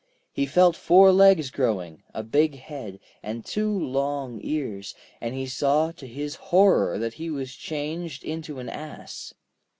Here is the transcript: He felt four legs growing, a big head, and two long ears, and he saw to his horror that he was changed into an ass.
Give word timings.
He 0.33 0.47
felt 0.47 0.75
four 0.75 1.11
legs 1.11 1.51
growing, 1.51 2.01
a 2.11 2.23
big 2.23 2.57
head, 2.57 2.99
and 3.21 3.45
two 3.45 3.69
long 3.71 4.39
ears, 4.43 4.95
and 5.21 5.35
he 5.35 5.45
saw 5.45 5.91
to 5.91 6.07
his 6.07 6.33
horror 6.49 6.97
that 6.97 7.13
he 7.21 7.29
was 7.29 7.53
changed 7.53 8.23
into 8.23 8.57
an 8.57 8.67
ass. 8.67 9.35